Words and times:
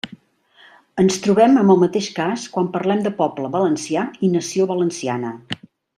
Ens 1.01 1.17
trobem 1.25 1.59
amb 1.63 1.73
el 1.73 1.79
mateix 1.83 2.07
cas 2.19 2.47
quan 2.55 2.71
parlem 2.77 3.03
de 3.09 3.11
poble 3.21 3.53
valencià 3.57 4.07
i 4.29 4.31
nació 4.39 4.71
valenciana. 4.73 5.35